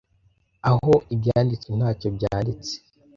aho 0.69 0.91
ibyanditswe 1.13 1.71
ntacyo 1.79 2.07
byanditse 2.15 2.73